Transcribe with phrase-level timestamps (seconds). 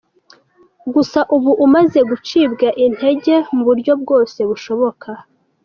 [0.93, 5.09] Gusa ubu umaze gucibwa intege mu buryo bwose bushoboka.